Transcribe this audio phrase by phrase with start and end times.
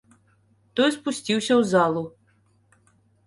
[0.79, 2.03] Той спусціўся ў залу.